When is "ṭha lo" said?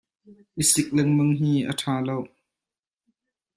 1.79-2.17